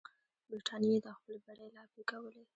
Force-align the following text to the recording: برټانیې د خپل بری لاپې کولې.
برټانیې 0.49 0.97
د 1.05 1.07
خپل 1.17 1.35
بری 1.45 1.67
لاپې 1.75 2.01
کولې. 2.09 2.43